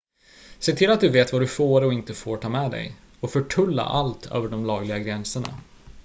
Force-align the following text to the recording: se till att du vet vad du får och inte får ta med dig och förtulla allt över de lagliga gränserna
se 0.59 0.73
till 0.73 0.91
att 0.91 1.01
du 1.01 1.09
vet 1.09 1.33
vad 1.33 1.41
du 1.41 1.47
får 1.47 1.81
och 1.81 1.93
inte 1.93 2.13
får 2.13 2.37
ta 2.37 2.49
med 2.49 2.71
dig 2.71 2.95
och 3.19 3.31
förtulla 3.31 3.83
allt 3.83 4.25
över 4.31 4.47
de 4.49 4.65
lagliga 4.65 4.99
gränserna 4.99 5.57